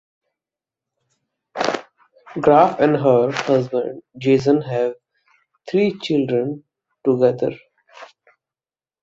Graff 2.35 2.79
and 2.79 2.97
her 2.97 3.29
husband 3.29 4.01
Jason 4.17 4.59
have 4.63 4.95
three 5.69 5.95
children 5.99 6.63
together. 7.05 7.51